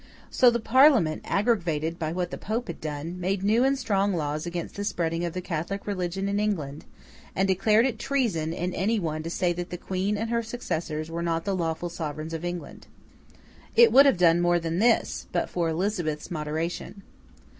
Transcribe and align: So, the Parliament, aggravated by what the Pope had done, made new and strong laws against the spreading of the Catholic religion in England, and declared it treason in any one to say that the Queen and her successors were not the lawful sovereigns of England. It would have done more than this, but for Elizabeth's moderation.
So, 0.31 0.49
the 0.49 0.59
Parliament, 0.59 1.21
aggravated 1.25 1.99
by 1.99 2.11
what 2.11 2.31
the 2.31 2.37
Pope 2.39 2.65
had 2.69 2.81
done, 2.81 3.19
made 3.19 3.43
new 3.43 3.63
and 3.63 3.77
strong 3.77 4.15
laws 4.15 4.47
against 4.47 4.73
the 4.73 4.83
spreading 4.83 5.23
of 5.23 5.33
the 5.33 5.41
Catholic 5.43 5.85
religion 5.85 6.27
in 6.27 6.39
England, 6.39 6.85
and 7.35 7.47
declared 7.47 7.85
it 7.85 7.99
treason 7.99 8.51
in 8.51 8.73
any 8.73 8.99
one 8.99 9.21
to 9.21 9.29
say 9.29 9.53
that 9.53 9.69
the 9.69 9.77
Queen 9.77 10.17
and 10.17 10.31
her 10.31 10.41
successors 10.41 11.11
were 11.11 11.21
not 11.21 11.45
the 11.45 11.55
lawful 11.55 11.87
sovereigns 11.89 12.33
of 12.33 12.43
England. 12.43 12.87
It 13.75 13.91
would 13.91 14.07
have 14.07 14.17
done 14.17 14.41
more 14.41 14.57
than 14.59 14.79
this, 14.79 15.27
but 15.31 15.51
for 15.51 15.69
Elizabeth's 15.69 16.31
moderation. 16.31 17.03